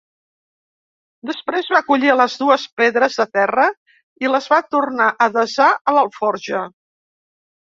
Després 1.29 1.67
va 1.75 1.81
collir 1.89 2.15
les 2.15 2.37
dues 2.43 2.63
pedres 2.81 3.19
de 3.19 3.27
terra 3.39 3.67
i 4.25 4.33
les 4.37 4.49
va 4.55 4.61
tornar 4.77 5.11
a 5.27 5.29
desar 5.37 5.69
a 5.77 5.95
l'alforja 5.99 6.65